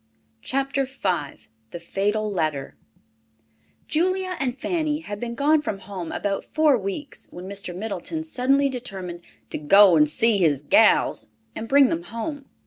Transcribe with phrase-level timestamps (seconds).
[0.41, 2.75] CHAPTER V THE FATAL LETTER
[3.87, 7.75] Julia and Fanny had been gone from home about four weeks when Mr.
[7.75, 12.45] Middleton suddenly determined "to go and see his gals" and bring them home.